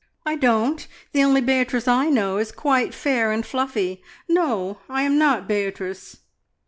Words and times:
"I 0.25 0.35
don't! 0.35 0.87
The 1.11 1.23
only 1.23 1.41
Beatrice 1.41 1.87
I 1.87 2.09
know 2.09 2.39
is 2.39 2.51
quite 2.51 2.91
fair 2.91 3.31
and 3.31 3.45
fluffy. 3.45 4.01
No, 4.27 4.79
I 4.89 5.03
am 5.03 5.19
not 5.19 5.47
Beatrice!" 5.47 6.17